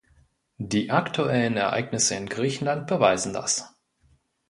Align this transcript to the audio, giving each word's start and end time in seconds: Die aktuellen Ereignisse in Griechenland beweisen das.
Die 0.57 0.89
aktuellen 0.89 1.57
Ereignisse 1.57 2.15
in 2.15 2.27
Griechenland 2.27 2.87
beweisen 2.87 3.33
das. 3.33 3.75